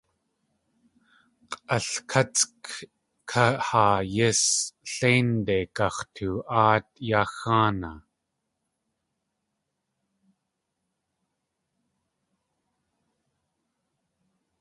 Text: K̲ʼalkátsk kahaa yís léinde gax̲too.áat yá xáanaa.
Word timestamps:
K̲ʼalkátsk 1.51 2.61
kahaa 3.29 3.99
yís 4.15 4.41
léinde 4.93 5.57
gax̲too.áat 5.75 6.87
yá 7.09 7.21
xáanaa. 7.35 7.99